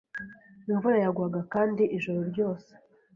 Imvura 0.71 0.97
yagwaga 1.05 1.41
kandi 1.53 1.83
ijoro 1.97 2.21
ryose. 2.31 2.71